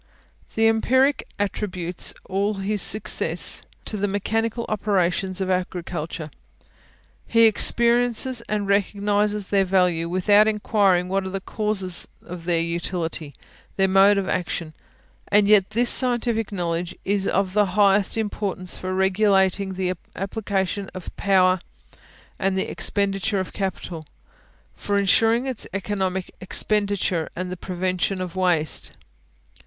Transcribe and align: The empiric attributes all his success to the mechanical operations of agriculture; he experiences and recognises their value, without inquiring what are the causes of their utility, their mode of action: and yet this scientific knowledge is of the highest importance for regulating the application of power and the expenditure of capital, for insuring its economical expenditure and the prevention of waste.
The 0.55 0.67
empiric 0.67 1.27
attributes 1.37 2.11
all 2.27 2.55
his 2.55 2.81
success 2.81 3.67
to 3.85 3.97
the 3.97 4.07
mechanical 4.07 4.65
operations 4.67 5.39
of 5.41 5.51
agriculture; 5.51 6.31
he 7.27 7.43
experiences 7.43 8.41
and 8.49 8.67
recognises 8.67 9.49
their 9.49 9.63
value, 9.63 10.09
without 10.09 10.47
inquiring 10.47 11.07
what 11.07 11.23
are 11.23 11.29
the 11.29 11.39
causes 11.39 12.07
of 12.25 12.45
their 12.45 12.61
utility, 12.61 13.35
their 13.77 13.87
mode 13.87 14.17
of 14.17 14.27
action: 14.27 14.73
and 15.27 15.47
yet 15.47 15.69
this 15.69 15.91
scientific 15.91 16.51
knowledge 16.51 16.95
is 17.05 17.27
of 17.27 17.53
the 17.53 17.67
highest 17.77 18.17
importance 18.17 18.75
for 18.75 18.95
regulating 18.95 19.75
the 19.75 19.93
application 20.15 20.89
of 20.95 21.15
power 21.15 21.59
and 22.39 22.57
the 22.57 22.67
expenditure 22.71 23.39
of 23.39 23.53
capital, 23.53 24.03
for 24.75 24.97
insuring 24.97 25.45
its 25.45 25.67
economical 25.75 26.33
expenditure 26.41 27.29
and 27.35 27.51
the 27.51 27.55
prevention 27.55 28.19
of 28.19 28.35
waste. 28.35 28.93